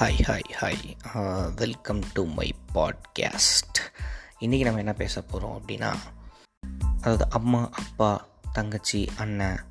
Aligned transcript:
Hi 0.00 0.40
hi 0.62 0.94
hi 1.04 1.54
welcome 1.56 2.02
to 2.12 2.24
my 2.24 2.54
podcast 2.74 3.78
இன்றைக்கி 4.40 4.62
நம்ம 4.62 4.78
என்ன 4.78 4.92
பேச 4.92 5.22
போகிறோம் 5.22 5.62
அப்படின்னா 5.62 5.94
அதாவது 7.00 7.30
அம்மா 7.30 7.68
அப்பா 7.72 8.26
தங்கச்சி 8.52 9.08
அண்ணன் 9.16 9.64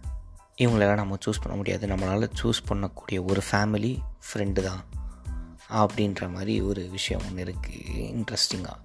இவங்களெல்லாம் 0.58 0.94
நம்ம 0.94 1.18
சூஸ் 1.26 1.42
பண்ண 1.42 1.58
முடியாது. 1.58 1.88
நம்மளால் 1.88 2.32
சூஸ் 2.44 2.62
பண்ணக்கூடிய 2.70 3.30
ஒரு 3.30 3.42
ஃபேமிலி 3.52 3.98
ஃப்ரெண்டு 4.20 4.62
தான் 4.62 4.86
அப்படின்ற 5.70 6.34
மாதிரி 6.34 6.62
ஒரு 6.62 6.88
விஷயம் 6.90 7.26
ஒன்று 7.26 7.44
இருக்குது 7.44 7.92
இன்ட்ரெஸ்டிங்காக 7.96 8.80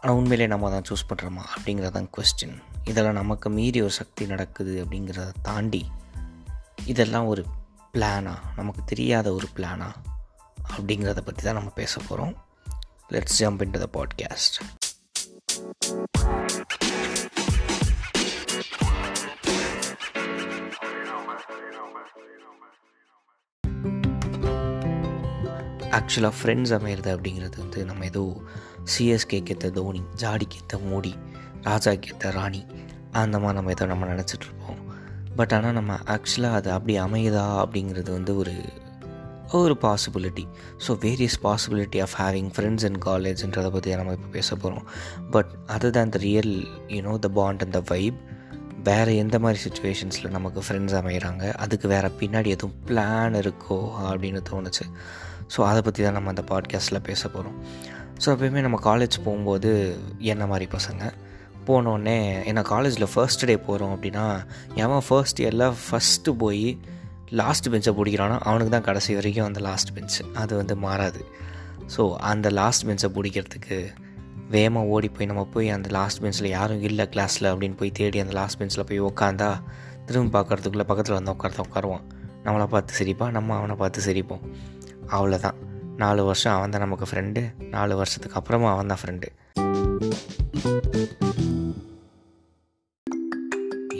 ஆனால் 0.00 0.16
உண்மையிலே 0.16 0.46
நம்ம 0.46 0.70
தான் 0.70 0.82
சூஸ் 0.88 1.08
பண்ணுறோமா 1.08 1.42
அப்படிங்கிறதான் 1.56 2.10
கொஸ்டின் 2.16 2.62
இதெல்லாம் 2.84 3.12
நமக்கு 3.12 3.50
மீறி 3.50 3.80
ஒரு 3.80 3.90
சக்தி 3.90 4.26
நடக்குது 4.26 4.84
அப்படிங்கிறத 4.84 5.32
தாண்டி 5.42 5.90
இதெல்லாம் 6.84 7.26
ஒரு 7.26 7.44
பிளானா 7.94 8.34
நமக்கு 8.56 8.84
தெரியாத 8.84 9.32
ஒரு 9.32 9.48
பிளானா 9.56 9.92
அப்படிங்கிறத 10.70 11.20
பற்றி 11.20 11.42
தான் 11.42 11.54
நம்ம 11.54 11.70
பேச 11.74 12.00
போகிறோம் 12.08 12.34
let's 13.12 13.42
jump 13.42 13.62
into 13.70 13.80
the 13.80 13.88
podcast 13.98 14.56
ஆக்சுவலாக 25.94 26.34
ஃப்ரெண்ட்ஸ் 26.38 26.72
அமையிறது 26.72 27.10
அப்படிங்கிறது 27.14 27.56
வந்து 27.58 27.84
நம்ம 27.84 28.04
ஏதோ 28.04 28.22
சிஎஸ்கேக்கு 28.84 29.48
ஏற்ற 29.48 29.70
தோனி 29.70 30.02
ஜாடிக்கு 30.16 30.56
ஏற்ற 30.56 30.78
மோடி 30.90 31.12
ராஜாக்கு 31.62 32.08
ஏற்ற 32.12 32.30
ராணி 32.30 32.62
அந்த 33.12 33.38
மாதிரி 33.38 33.56
நம்ம 33.56 33.70
ஏதோ 33.70 33.86
நம்ம 33.86 34.06
நினச்சிட்ருப்போம் 34.06 34.80
பட் 35.36 35.52
ஆனால் 35.52 35.72
நம்ம 35.72 35.92
ஆக்சுவலாக 36.06 36.54
அது 36.54 36.70
அப்படி 36.70 37.00
அமையுதா 37.00 37.44
அப்படிங்கிறது 37.60 38.10
வந்து 38.12 38.36
ஒரு 38.36 38.54
ஒரு 39.52 39.76
possibility 39.82 40.48
so 40.88 40.88
various 40.88 41.38
possibility 41.42 42.02
of 42.02 42.14
having 42.18 42.50
friends 42.56 42.84
and 42.84 43.04
காலேஜ்ன்றதை 43.04 43.70
பற்றி 43.70 43.94
நம்ம 43.96 44.12
இப்போ 44.12 44.26
பேச 44.26 44.56
போகிறோம் 44.56 44.88
but 45.30 45.50
other 45.66 45.90
than 45.90 46.08
the 46.08 46.18
real 46.18 46.66
you know 46.88 47.18
the 47.18 47.28
bond 47.28 47.62
and 47.62 47.72
the 47.72 47.82
vibe 47.86 48.20
வேறு 48.84 49.16
எந்த 49.16 49.38
மாதிரி 49.38 49.62
சுச்சுவேஷன்ஸில் 49.68 50.30
நமக்கு 50.30 50.60
ஃப்ரெண்ட்ஸ் 50.60 50.96
அமைகிறாங்க 50.96 51.54
அதுக்கு 51.54 51.88
வேறு 51.88 52.08
பின்னாடி 52.08 52.46
எதுவும் 52.46 52.76
பிளான் 52.86 53.34
இருக்கோ 53.34 53.90
அப்படின்னு 54.02 54.42
தோணுச்சு. 54.50 54.90
ஸோ 55.56 55.64
அதை 55.64 55.82
பற்றி 55.82 56.02
தான் 56.02 56.12
நம்ம 56.12 56.28
அந்த 56.28 56.42
பாட்காஸ்ட்டில் 56.42 57.02
பேச 57.02 57.28
போகிறோம் 57.28 57.62
ஸோ 58.24 58.28
எப்பயுமே 58.28 58.60
நம்ம 58.60 58.76
காலேஜ் 58.76 59.22
போகும்போது 59.24 59.98
என்ன 60.18 60.46
மாதிரி 60.46 60.68
பசங்க? 60.70 61.12
போனோடனே 61.66 62.42
ஏன்னா 62.50 62.62
காலேஜில் 62.62 63.08
ஃபர்ஸ்ட் 63.14 63.44
டே 63.44 63.56
போகிறோம் 63.56 64.00
அப்படின்னா 64.00 64.46
எவன் 64.74 65.00
ஃபர்ஸ்ட் 65.08 65.42
இயரில் 65.42 65.72
ஃபஸ்ட்டு 65.90 66.32
போய் 66.32 66.80
லாஸ்ட் 67.40 67.68
பெஞ்சை 67.72 67.92
பிடிக்கிறானோ 67.98 68.36
அவனுக்கு 68.48 68.72
தான் 68.74 68.86
கடைசி 68.88 69.12
வரைக்கும் 69.18 69.46
அந்த 69.48 69.60
லாஸ்ட் 69.66 69.90
பெஞ்ச் 69.96 70.16
அது 70.40 70.52
வந்து 70.60 70.74
மாறாது. 70.84 71.20
ஸோ 71.94 72.02
அந்த 72.30 72.46
லாஸ்ட் 72.58 72.86
பெஞ்சை 72.88 73.08
பிடிக்கிறதுக்கு 73.16 73.78
வேகமாக 74.54 74.92
ஓடி 74.94 75.08
போய் 75.16 75.28
நம்ம 75.30 75.42
போய் 75.54 75.68
அந்த 75.76 75.88
லாஸ்ட் 75.96 76.20
பெஞ்சில் 76.22 76.48
யாரும் 76.56 76.82
இல்லை 76.88 77.04
கிளாஸில் 77.12 77.48
அப்படின்னு 77.52 77.76
போய் 77.80 77.96
தேடி 77.98 78.18
அந்த 78.24 78.34
லாஸ்ட் 78.38 78.58
பெஞ்சில் 78.60 78.86
போய் 78.90 79.06
உட்காந்தா 79.10 79.48
திரும்பி 80.06 80.32
பார்க்குறதுக்குள்ளே 80.36 80.86
பக்கத்தில் 80.90 81.16
வந்து 81.18 81.32
உட்காரத்த 81.34 81.64
உட்காருவான். 81.66 82.04
நம்மளை 82.46 82.66
பார்த்து 82.74 82.98
சிரிப்பான் 83.00 83.36
நம்ம 83.38 83.56
அவனை 83.60 83.76
பார்த்து 83.82 84.06
சிரிப்போம். 84.08 84.44
அவ்வளோதான் 85.16 85.58
நாலு 86.02 86.22
வருஷம் 86.28 86.54
அவன் 86.56 86.74
தான் 86.74 86.84
நமக்கு 86.86 87.06
ஃப்ரெண்டு 87.10 87.42
நாலு 87.74 87.94
வருஷத்துக்கு 88.00 88.38
அப்புறமா 88.40 88.68
அவன் 88.74 88.92
தான் 88.92 89.00
ஃப்ரெண்டு 89.02 89.28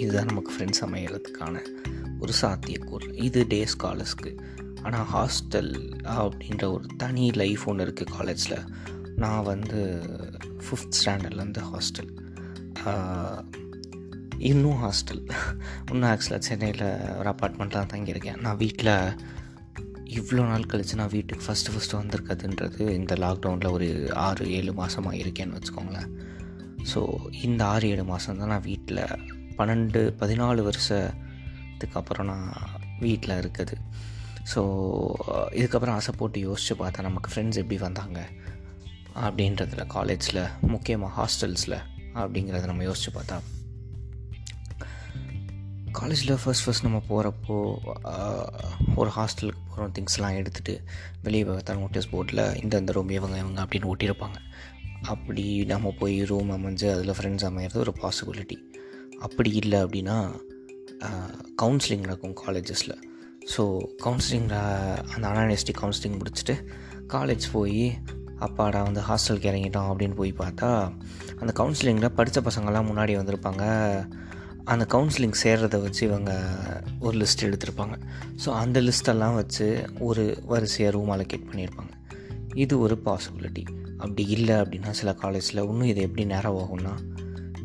இதுதான் 0.02 0.30
நமக்கு 0.30 0.52
ஃப்ரெண்ட்ஸ் 0.55 0.82
அமைகிறதுக்கான 0.86 1.62
ஒரு 2.25 2.34
சாத்தியக்கூறு. 2.42 3.08
இது 3.28 3.41
டே 3.53 3.61
ஸ்காலர்ஸ்க்கு 3.75 4.33
ஆனால் 4.86 5.06
ஹாஸ்டல் 5.14 5.72
அப்படின்ற 6.20 6.64
ஒரு 6.77 6.86
தனி 7.03 7.27
லைஃப் 7.42 7.62
ஒன்று 7.70 7.84
இருக்குது 7.86 8.14
காலேஜில் 8.17 8.58
நான் 9.23 9.46
வந்து 9.52 9.80
ஃபிஃப்த் 10.64 10.96
ஸ்டாண்டர்ட்லேருந்து 11.01 11.62
ஹாஸ்டல் 11.70 12.11
இன்னும் 14.51 14.80
ஹாஸ்டல் 14.83 15.23
இன்னும் 15.90 16.08
ஆக்சுவலாக 16.11 16.42
சென்னையில் 16.48 16.85
ஒரு 17.18 17.29
அப்பார்ட்மெண்ட்டில் 17.33 17.79
தான் 17.79 17.92
தங்கியிருக்கேன். 17.92 18.41
நான் 18.46 18.61
வீட்டில் 18.62 18.95
இவ்வளோ 20.18 20.42
நாள் 20.51 20.70
கழித்து 20.73 20.98
நான் 21.01 21.14
வீட்டுக்கு 21.14 21.45
ஃபஸ்ட்டு 21.46 21.73
ஃபஸ்ட்டு 21.74 21.98
வந்திருக்கிறதுன்றது 22.01 22.83
இந்த 22.98 23.14
லாக்டவுனில் 23.24 23.74
ஒரு 23.77 23.89
ஆறு 24.27 24.45
ஏழு 24.58 24.73
மாதமாக 24.80 25.20
இருக்கேன்னு 25.23 25.56
வச்சுக்கோங்களேன். 25.58 26.11
ஸோ 26.92 27.01
இந்த 27.46 27.61
ஆறு 27.74 27.89
ஏழு 27.92 28.05
மாதம் 28.12 28.41
தான் 28.42 28.52
நான் 28.55 28.68
வீட்டில் 28.70 29.02
பன்னெண்டு 29.58 30.02
பதினாலு 30.23 30.62
வருஷத்துக்கு 31.84 32.00
அப்புறம் 32.00 32.28
நான் 32.33 32.52
வீட்டில் 33.05 33.40
இருக்குது. 33.42 33.74
ஸோ 34.52 34.61
இதுக்கப்புறம் 35.61 35.96
ஆசை 35.98 36.12
போட்டு 36.18 36.39
யோசித்து 36.48 36.74
பார்த்தா 36.80 37.06
நமக்கு 37.08 37.28
ஃப்ரெண்ட்ஸ் 37.33 37.61
எப்படி 37.62 37.78
வந்தாங்க 37.78 38.20
அப்படின்றதுல 39.24 39.83
காலேஜில் 39.86 40.42
முக்கியமாக 40.73 41.12
ஹாஸ்டல்ஸில் 41.18 41.78
அப்படிங்கிறத 42.20 42.70
நம்ம 42.70 42.86
யோசித்து 42.90 43.12
பார்த்தா 43.17 43.36
காலேஜில் 45.98 46.39
ஃபர்ஸ்ட் 46.42 46.64
ஃபர்ஸ்ட் 46.64 46.86
நம்ம 46.86 47.00
போகிறப்போ 47.11 47.56
ஒரு 48.94 49.11
ஹாஸ்டலுக்கு 49.17 49.61
போகிறோம் 49.68 49.92
திங்ஸ்லாம் 49.96 50.39
எடுத்துகிட்டு 50.39 50.74
வெளியே 51.23 51.44
பார்த்தா 51.44 51.78
நோட்டீஸ் 51.78 52.11
போர்டில் 52.12 52.44
இந்தந்த 52.62 52.94
ரூம் 52.96 53.12
இவங்க 53.18 53.36
இவங்க 53.39 53.61
அப்படின்னு 53.64 53.90
ஒட்டியிருப்பாங்க. 53.92 54.39
அப்படி 55.12 55.44
நம்ம 55.64 55.94
போய் 56.00 56.17
ரூம் 56.24 56.50
அமைஞ்சு 56.50 56.86
அதில் 56.94 57.17
ஃப்ரெண்ட்ஸ் 57.18 57.46
அமையிறது 57.48 57.83
ஒரு 57.84 57.92
பாசிபிலிட்டி 58.02 58.56
அப்படி 59.20 59.50
இல்லை 59.55 59.78
அப்படின்னா 59.83 60.17
கவுன்சிலிங் 61.63 62.01
நடக்கும் 62.01 62.37
காலேஜஸில் 62.47 62.97
ஸோ 63.57 63.63
கவுன்சிலிங்கில் 64.05 64.61
அந்த 65.15 65.29
அனானியஸ்டி 65.29 65.73
கவுன்சிலிங் 65.81 66.19
முடிச்சுட்டு 66.19 66.55
காலேஜ் 67.09 67.47
போய் 67.53 67.98
அப்பாடா 68.39 68.83
வந்து 68.83 69.01
ஹாஸ்டலுக்கு 69.01 69.51
இறங்கிட்டோம் 69.51 69.89
அப்படின்னு 69.91 70.15
போய் 70.15 70.33
பார்த்தா 70.39 70.92
அந்த 71.41 71.53
கவுன்சிலிங்கில் 71.57 72.15
படித்த 72.15 72.41
பசங்கள்லாம் 72.41 72.89
முன்னாடி 72.91 73.13
வந்திருப்பாங்க. 73.20 73.65
அந்த 74.65 74.87
கவுன்சிலிங் 74.92 75.35
சேர்றதை 75.42 75.83
வச்சு 75.83 76.07
இவங்க 76.07 76.33
ஒரு 77.01 77.19
லிஸ்ட் 77.19 77.42
எடுத்திருப்பாங்க. 77.42 77.95
ஸோ 78.45 78.48
அந்த 78.48 78.81
லிஸ்ட்டெல்லாம் 78.81 79.35
வச்சு 79.35 79.86
ஒரு 79.98 80.42
வரிசையாக 80.47 80.97
ரூம் 80.97 81.11
அலோகேட் 81.11 81.48
பண்ணியிருப்பாங்க. 81.51 81.92
இது 82.55 82.79
ஒரு 82.79 83.01
பாசிபிலிட்டி 83.05 83.65
அப்படி 83.98 84.27
இல்லை 84.27 84.55
அப்படின்னா 84.55 84.91
சில 84.91 85.15
காலேஜில் 85.15 85.63
இன்னும் 85.63 85.83
இது 85.83 86.01
எப்படி 86.01 86.25
நேரம் 86.25 86.57
ஆகும்னா 86.57 86.95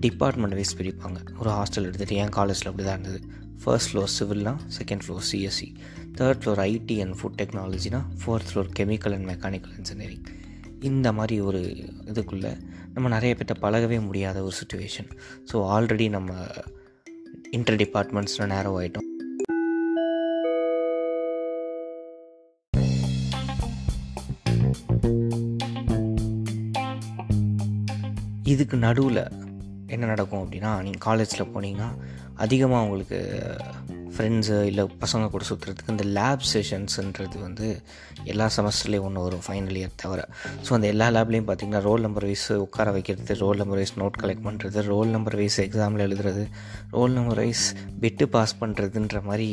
டிபார்ட்மெண்ட் 0.05 0.57
வைஸ் 0.59 0.75
பிரிப்பாங்க. 0.79 1.19
ஒரு 1.41 1.49
ஹாஸ்டல் 1.57 1.87
எடுத்துகிட்டு 1.89 2.19
என் 2.23 2.35
காலேஜில் 2.37 2.69
அப்படி 2.71 2.85
தான் 2.87 2.97
இருந்தது. 2.97 3.19
First 3.63 3.89
floor 3.91 4.11
சிவில்னா 4.17 4.53
second 4.77 5.03
floor 5.05 5.25
CSC 5.29 5.67
third 6.19 6.41
floor 6.41 6.61
IT 6.65 6.97
and 7.03 7.15
food 7.19 7.37
டெக்னாலஜினா 7.41 7.99
fourth 8.21 8.49
floor 8.49 8.69
chemical 8.79 9.15
and 9.17 9.27
mechanical 9.31 9.75
engineering 9.77 10.27
இந்த 10.81 11.11
மாதிரி 11.11 11.37
ஒரு 11.41 11.61
இதுக்குள்ளே 12.11 12.51
நம்ம 12.93 13.09
நிறைய 13.09 13.33
பேர்ட்ட 13.35 13.55
பழகவே 13.61 13.97
முடியாத 14.05 14.43
ஒரு 14.43 14.55
சுச்சுவேஷன் 14.61 15.09
ஸோ 15.51 15.55
ஆல்ரெடி 15.75 16.09
நம்ம 16.09 16.31
இன்டர் 17.51 17.79
டிபார்ட்மெண்ட்ஸில் 17.83 18.51
நேரோ 18.53 18.71
ஆகிட்டோம் 18.79 19.07
இதுக்கு 28.45 28.77
நடுவில் 28.77 29.23
என்ன 29.95 30.09
நடக்கும் 30.13 30.43
அப்படின்னா 30.45 30.71
நீங்கள் 30.87 31.05
காலேஜில் 31.09 31.51
போனீங்கன்னா 31.55 31.89
அதிகமாக 32.45 32.83
உங்களுக்கு 32.85 33.19
ஃப்ரெண்ட்ஸு 34.15 34.55
இல்லை 34.69 34.83
பசங்க 35.01 35.25
கூட 35.33 35.43
சுற்றுறதுக்கு 35.49 35.93
இந்த 35.93 36.05
லேப் 36.17 36.43
செஷன்ஸுன்றது 36.51 37.37
வந்து 37.45 37.67
எல்லா 38.31 38.45
செமஸ்டர்லேயும் 38.55 39.05
ஒன்று 39.07 39.23
வரும் 39.25 39.43
ஃபைனல் 39.47 39.77
இயர் 39.81 39.93
தவிர. 40.03 40.21
ஸோ 40.65 40.69
அந்த 40.77 40.87
எல்லா 40.93 41.07
லேப்லேயும் 41.15 41.47
பார்த்தீங்கன்னா 41.49 41.81
ரோல் 41.87 42.03
நம்பர் 42.05 42.25
வைஸ் 42.29 42.47
உட்கார 42.65 42.91
வைக்கிறது 42.95 43.37
roll 43.43 43.61
number 43.61 43.79
wise 43.81 43.95
note 44.01 44.19
collect 44.23 44.45
பண்ணுறது 44.47 44.83
ரோல் 44.91 45.11
நம்பர் 45.15 45.37
வைஸ் 45.41 45.59
எக்ஸாமில் 45.65 46.05
எழுதுறது 46.07 46.43
roll 46.97 47.15
number 47.17 47.41
wise 47.43 47.65
bit 48.03 48.27
pass 48.35 48.55
பண்ணுறதுன்ற 48.61 49.21
மாதிரி 49.29 49.49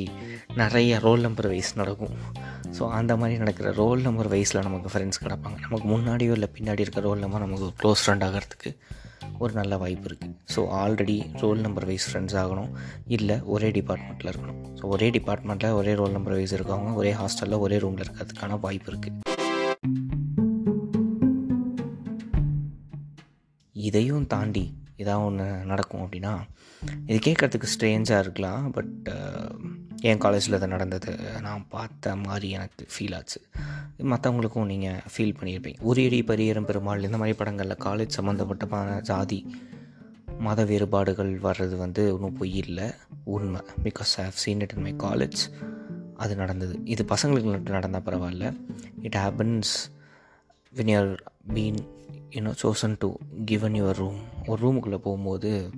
நிறைய 0.63 0.99
ரோல் 1.07 1.25
நம்பர் 1.27 1.51
வைஸ் 1.55 1.73
நடக்கும். 1.83 2.17
ஸோ 2.79 2.85
அந்த 2.99 3.13
மாதிரி 3.23 3.37
நடக்கிற 3.43 3.71
ரோல் 3.83 4.01
நம்பர் 4.09 4.31
வைஸில் 4.35 4.65
நமக்கு 4.69 4.91
ஃப்ரெண்ட்ஸ் 4.95 5.23
கிடப்பாங்க. 5.25 5.59
நமக்கு 5.67 5.89
முன்னாடியோ 5.95 6.35
இல்லை 6.39 6.51
பின்னாடி 6.59 6.85
இருக்க 6.87 7.09
ரோல் 7.09 7.25
நம்பர் 7.25 7.45
நமக்கு 7.47 7.69
க்ளோஸ் 7.83 8.05
ஃப்ரெண்ட் 8.05 8.27
ஆகிறதுக்கு 8.29 8.73
ஒரு 9.39 9.53
நல்ல 9.53 9.77
வாய்ப்பு 9.83 10.09
இருக்குது 10.09 10.35
so 10.55 10.61
already 10.83 11.17
roll 11.43 11.61
number 11.67 11.87
wise 11.91 12.07
friends 12.11 12.37
ஆகணும். 12.43 12.71
இல்லை 13.17 13.37
ஒரே 13.55 13.71
டிபார்ட்மெண்ட்டில் 13.79 14.31
இருக்கணும். 14.33 14.61
ஸோ 14.81 14.85
ஒரே 14.95 15.09
டிபார்ட்மெண்ட்டில் 15.11 15.77
ஒரே 15.81 15.95
ரோல் 15.95 16.17
நம்பர் 16.19 16.37
வைஸ் 16.39 16.57
இருக்கவங்க 16.59 16.93
ஒரே 16.95 17.13
ஹாஸ்டலில் 17.21 17.63
ஒரே 17.67 17.79
ரூமில் 17.85 18.05
இருக்கிறதுக்கான 18.07 18.59
வாய்ப்பு 18.67 18.91
இருக்குது 18.93 19.23
இதையும் 23.77 24.27
தாண்டி 24.27 24.65
இதாக 25.03 25.25
ஒன்று 25.25 25.47
நடக்கும் 25.65 26.05
அப்படின்னா 26.05 26.35
இது 27.09 27.19
கேட்குறதுக்கு 27.27 27.73
ஸ்ட்ரேஞ்சாக 27.75 28.23
இருக்கலாம் 28.25 28.65
பட் 28.71 28.93
என் 30.01 30.19
காலேஜில் 30.19 30.53
அது 30.53 30.69
நடந்தது. 30.69 31.19
நான் 31.41 31.67
பார்த்த 31.69 32.17
மாதிரி 32.17 32.51
எனக்கு 32.51 32.87
ஃபீல் 32.99 33.17
ஆச்சு. 33.17 33.41
மற்றவங்களுக்கும் 33.99 34.65
நீங்கள் 34.65 35.03
ஃபீல் 35.17 35.35
பண்ணியிருப்பீங்க. 35.41 35.77
உரியடி 35.95 36.23
பரியரும் 36.23 36.65
பெருமாள் 36.65 37.03
இந்த 37.03 37.17
மாதிரி 37.17 37.37
படங்களில் 37.37 37.83
காலேஜ் 37.85 38.11
சம்மந்தப்பட்டமான 38.21 39.01
ஜாதி 39.01 39.57
மத 40.39 40.65
வேறுபாடுகள் 40.65 41.39
வர்றது 41.39 41.77
வந்து 41.77 42.15
ஒன்றும் 42.15 42.33
பொய் 42.33 42.55
இல்லை. 42.55 42.91
உண்மை. 43.25 43.61
Because 43.85 44.15
I 44.17 44.25
have 44.25 44.31
seen 44.31 44.61
it 44.61 44.73
in 44.77 44.83
my 44.83 44.95
college 44.95 45.53
அது 46.17 46.37
நடந்தது. 46.37 46.81
இது 46.85 47.05
பசங்களுக்கு 47.05 47.45
மட்டும் 47.45 47.75
நடந்தால் 47.75 48.03
பரவாயில்ல. 48.03 48.57
It 49.03 49.15
happens 49.15 49.75
when 50.77 50.91
you're 50.95 51.17
been 51.55 51.79
you know 52.31 52.53
chosen 52.63 52.97
to 52.99 53.15
given 53.45 53.73
your 53.73 53.95
room 53.95 54.19
ஒரு 54.47 54.69
ரூமுக்குள்ளே 54.69 54.99
போகும்போது 54.99 55.71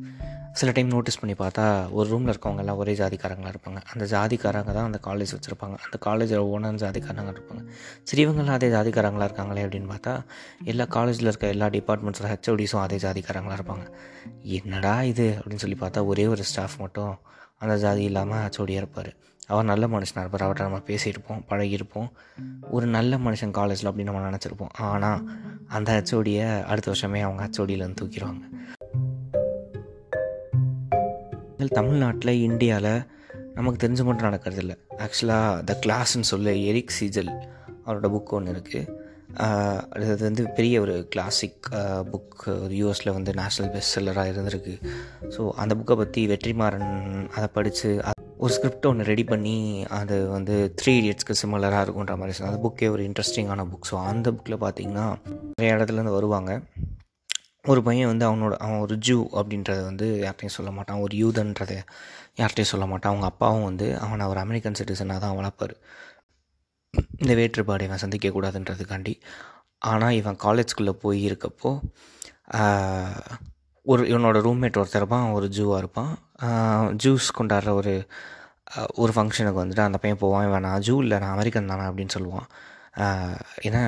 சில 0.52 0.72
டைம் 0.72 0.86
நோட்டீஸ் 0.86 1.18
பண்ணி 1.18 1.36
பார்த்தா 1.36 1.90
ஒரு 1.90 2.08
ரூமில் 2.08 2.38
இருக்கவங்க 2.38 2.58
எல்லாம் 2.58 2.76
ஒரே 2.76 2.94
ஜாதிக்காரங்களாக 2.94 3.54
இருப்பாங்க. 3.54 3.82
அந்த 3.98 4.04
ஜாதிக்காரங்க 4.04 4.72
தான் 4.72 4.92
அந்த 4.92 5.00
காலேஜ் 5.04 5.36
வச்சுருப்பாங்க. 5.36 5.76
அந்த 5.84 5.98
காலேஜில் 6.00 6.40
ஓனர் 6.40 6.82
ஜாதிக்காரங்க 6.82 7.34
இருப்பாங்க. 7.34 7.66
சரி 8.02 8.24
அதே 8.48 8.68
ஜாதிக்காரங்களாக 8.68 9.28
இருக்காங்களே 9.28 9.64
அப்படின்னு 9.66 9.88
பார்த்தா 9.88 10.24
எல்லா 10.64 10.84
காலேஜில் 10.84 11.26
இருக்க 11.26 11.46
எல்லா 11.46 11.66
டிபார்ட்மெண்ட்ஸில் 11.66 12.36
ஹெச்ஓடிஸும் 12.36 12.80
அதே 12.80 12.96
ஜாதிக்காரங்களாக 12.96 13.58
இருப்பாங்க. 13.58 13.92
என்னடா 14.42 15.02
இது? 15.02 15.38
அப்படின்னு 15.38 15.54
சொல்லி 15.54 15.76
பார்த்தா 15.80 16.04
ஒரே 16.04 16.26
ஒரு 16.26 16.44
ஸ்டாஃப் 16.44 16.74
மட்டும் 16.78 17.18
அந்த 17.58 17.78
ஜாதி 17.78 18.02
இல்லாமல் 18.02 18.38
ஹெச்ஓடியாக 18.38 18.70
இருப்பார். 18.70 19.14
அவர் 19.46 19.64
நல்ல 19.64 19.86
மனுஷனாக 19.86 20.26
இருப்பார். 20.26 20.42
அவர்கிட்ட 20.42 20.60
நம்ம 20.60 20.78
பேசியிருப்போம் 20.78 21.42
பழகியிருப்போம். 21.48 22.10
ஒரு 22.70 22.86
நல்ல 22.86 23.16
மனுஷன் 23.16 23.50
காலேஜில் 23.50 23.92
அப்படின்னு 23.92 24.02
நம்ம 24.02 24.30
நினச்சிருப்போம். 24.30 24.72
ஆனால் 24.72 25.30
அந்த 25.68 25.92
ஹெச்ஓடியை 25.92 26.64
அடுத்த 26.64 26.92
வருஷமே 26.92 27.20
அவங்க 27.20 27.44
ஹெச்ஓடியிலேருந்து 27.44 27.96
தூக்கிடுவாங்க. 28.00 28.40
தமிழ்நாட்டில் 31.68 32.42
இந்தியாவில் 32.42 32.92
நமக்கு 33.54 33.78
தெரிஞ்ச 33.84 34.04
மட்டும் 34.04 34.28
நடக்கிறது 34.28 34.60
இல்லை 34.60 34.76
ஆக்சுவலாக 35.04 35.64
த 35.64 35.74
கிளாஸ்ன்னு 35.84 36.30
சொல்ல 36.32 36.52
எரிக் 36.70 36.96
சீஜல் 36.98 37.30
அவரோட 37.86 38.08
புக் 38.14 38.34
ஒன்று 38.38 38.52
இருக்குது 38.54 39.06
அது 39.94 40.24
வந்து 40.24 40.42
பெரிய 40.48 40.80
ஒரு 40.80 40.94
கிளாசிக் 41.08 41.66
புக் 42.12 42.44
யூஎஸில் 42.78 43.12
வந்து 43.12 43.32
நேஷ்னல் 43.32 43.70
பெஸ்ட் 43.72 43.94
செல்லராக 43.98 44.32
இருந்திருக்கு. 44.32 44.74
ஸோ 45.36 45.50
அந்த 45.62 45.74
புக்கை 45.74 45.96
பற்றி 45.96 46.26
வெற்றிமாறன் 46.26 46.90
அதை 47.34 47.48
படித்து 47.52 47.90
ஒரு 48.36 48.52
ஸ்கிரிப்ட் 48.52 48.86
ஒன்று 48.86 49.04
ரெடி 49.04 49.24
பண்ணி 49.24 49.56
அது 49.98 50.16
வந்து 50.28 50.74
த்ரீ 50.82 50.92
இடியட்ஸ்க்கு 51.00 51.40
சிமிலராக 51.42 51.84
இருக்குன்ற 51.86 52.16
மாதிரி 52.16 52.36
சொன்ன 52.36 52.50
அந்த 52.52 52.62
புக்கே 52.68 52.88
ஒரு 52.88 53.02
இன்ட்ரெஸ்டிங்கான 53.08 53.66
புக் 53.72 53.88
ஸோ 53.90 53.96
அந்த 54.04 54.30
புக்கில் 54.30 54.62
பார்த்தீங்கன்னா 54.64 55.06
நிறைய 55.54 55.76
இடத்துலேருந்து 55.76 56.18
வருவாங்க. 56.18 56.52
ஒரு 57.72 57.80
பையன் 57.86 58.10
வந்து 58.10 58.24
அவனோட 58.28 58.54
அவன் 58.64 58.82
ஒரு 58.84 58.94
ஜூ 59.06 59.16
அப்படின்றத 59.40 59.80
வந்து 59.90 60.06
யார்கிட்டையும் 60.24 60.56
சொல்ல 60.56 60.70
மாட்டான். 60.76 61.00
ஒரு 61.04 61.14
யூதன்றதை 61.22 61.76
யார்கிட்டையும் 62.40 62.72
சொல்ல 62.72 62.86
மாட்டான். 62.90 63.12
அவங்க 63.12 63.26
அப்பாவும் 63.32 63.66
வந்து 63.68 63.86
அவனை 64.04 64.26
ஒரு 64.32 64.40
அமெரிக்கன் 64.44 64.78
சிட்டிசனாக 64.80 65.20
தான் 65.24 65.36
வளர்ப்பார். 65.38 65.74
இந்த 67.22 67.32
வேற்றுப்பாடு 67.40 67.86
இவன் 67.88 68.02
சந்திக்கக்கூடாதுன்றதுக்காண்டி. 68.04 69.14
ஆனால் 69.90 70.16
இவன் 70.20 70.38
காலேஜ்குள்ளே 70.46 70.94
போய் 71.04 71.18
இருக்கப்போ 71.28 71.70
ஒரு 73.86 74.02
இவனோட 74.12 74.38
ரூம்மேட் 74.46 74.78
ஒருத்தர் 74.80 75.02
இருப்பான். 75.02 75.28
ஒரு 75.36 75.46
ஜூவாக 75.56 75.82
இருப்பான். 75.82 76.12
ஜூஸ் 77.02 77.28
கொண்டாடுற 77.38 77.70
ஒரு 77.80 77.92
ஒரு 79.02 79.12
ஃபங்க்ஷனுக்கு 79.16 79.60
வந்துட்டு 79.62 79.84
அந்த 79.88 79.98
பையன் 80.02 80.22
போவான். 80.22 80.46
இவன் 80.48 80.66
நான் 80.68 80.82
ஜூ 80.88 80.94
இல்லை 81.04 81.16
நான் 81.22 81.34
அமெரிக்கன் 81.36 81.70
தானே 81.72 81.84
அப்படின்னு 81.90 82.14
சொல்லுவான். 82.16 82.48
என்ன 83.68 83.78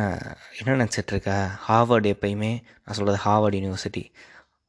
என்ன 0.60 0.74
நினச்சிட்ருக்க? 0.80 1.30
ஹார்வர்டு 1.66 2.08
எப்பயுமே 2.14 2.50
நான் 2.82 2.96
சொல்கிறது 2.98 3.20
ஹார்வர்டு 3.26 3.58
யூனிவர்சிட்டி. 3.60 4.02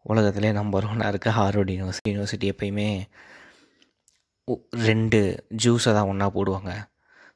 உலகத்துலேயே 0.05 0.53
நம்பர் 0.59 0.87
ஒன்னாக 0.91 1.11
இருக்க 1.13 1.29
ஹார்வர்டு 1.39 1.73
யூனிவர்சிட்டி 1.75 2.11
யூனிவர்சிட்டி 2.13 2.47
எப்பயுமே 2.53 2.87
ரெண்டு 4.89 5.19
ஜூஸை 5.63 5.91
தான் 5.97 6.09
ஒன்றா 6.11 6.27
போடுவாங்க. 6.37 6.71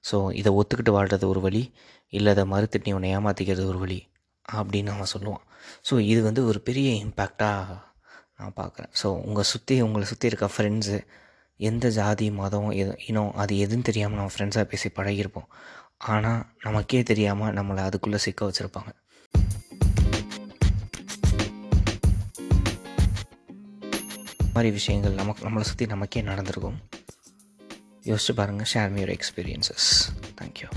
ஸோ 0.09 0.17
இதை 0.39 0.49
ஒத்துக்கிட்டு 0.59 0.95
வாழ்கிறது 0.97 1.25
ஒரு 1.33 1.41
வழி 1.45 1.63
இல்லை 2.13 2.31
அதை 2.35 2.43
மறுத்துட்டு 2.53 2.87
நீ 2.87 2.93
உன்னை 2.97 3.11
ஏமாற்றிக்கிறது 3.17 3.67
ஒரு 3.73 3.79
வழி 3.83 3.99
அப்படின்னு 4.57 4.91
நம்ம 4.93 5.07
சொல்லுவோம். 5.13 5.43
ஸோ 5.87 5.93
இது 6.11 6.19
வந்து 6.29 6.41
ஒரு 6.49 6.59
பெரிய 6.69 6.89
இம்பேக்டாக 7.05 7.77
நான் 8.39 8.57
பார்க்குறேன். 8.61 8.91
ஸோ 9.01 9.07
உங்கள் 9.27 9.49
சுற்றி 9.51 9.75
உங்களை 9.85 10.05
சுற்றி 10.11 10.29
இருக்க 10.31 10.47
ஃப்ரெண்ட்ஸு 10.55 10.97
எந்த 11.59 11.85
ஜாதி 11.97 12.27
மதம் 12.41 12.69
எது 12.81 12.93
இனம் 13.09 13.33
அது 13.41 13.53
எதுன்னு 13.65 13.87
தெரியாமல் 13.89 14.19
நம்ம 14.19 14.31
ஃப்ரெண்ட்ஸாக 14.35 14.65
பேசி 14.71 14.87
பழகியிருப்போம். 14.97 15.49
ஆனால் 15.97 16.41
நமக்கே 16.63 17.03
தெரியாமல் 17.03 17.53
நம்மளை 17.53 17.77
அதுக்குள்ளே 17.77 18.17
சிக்க 18.17 18.41
வச்சுருப்பாங்க. 18.45 18.91
மாதிரி 24.53 24.71
விஷயங்கள் 24.71 25.13
நமக்கு 25.13 25.49
நம்மளை 25.49 25.61
சுற்றி 25.61 25.85
நமக்கே 25.85 26.21
நடந்திருக்கும். 26.21 26.77
யோசிச்சு 28.03 28.33
பாருங்கள் 28.35 28.67
ஷேர் 28.73 28.91
மியூர் 28.91 29.09
எக்ஸ்பீரியன்சஸ் 29.09 29.87
தேங்க்யூ 30.41 30.69